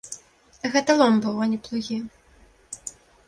[0.75, 1.99] Гэта лом быў, а не плугі.